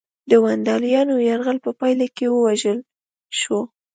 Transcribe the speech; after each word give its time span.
د 0.29 0.31
ونډالیانو 0.43 1.15
یرغل 1.29 1.57
په 1.65 1.71
پایله 1.79 2.07
کې 2.15 2.25
ووژل 2.29 2.79
شو 3.39 3.59